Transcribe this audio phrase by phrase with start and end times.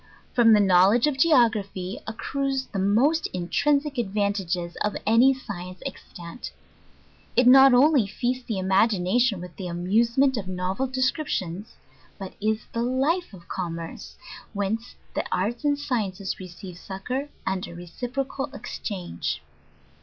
[0.33, 6.51] From the !;nr.wledgG of Geography accrues the most in trinsic advantages of any Science extant.
[7.35, 11.75] It not only feasts the imagination with the amusement of nov'el descriptions;
[12.17, 14.15] but is the Jife of commerce,
[14.55, 19.39] whcr.ce the arts and sciences re ceive succour, and a reciprocal exchange.